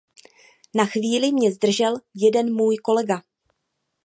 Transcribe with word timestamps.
Na 0.75 0.85
chvíli 0.85 1.31
mě 1.31 1.51
zdržel 1.51 1.93
jeden 2.15 2.53
můj 2.55 2.75
kolega. 2.77 3.23